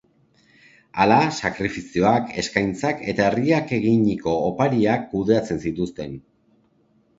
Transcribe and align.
Hala, 1.03 1.17
sakrifizioak, 1.39 2.31
eskaintzak 2.43 3.05
eta 3.13 3.27
herriak 3.33 3.75
eginiko 3.79 4.35
opariak 4.49 5.07
kudeatzen 5.15 5.63
zituzten. 5.69 6.21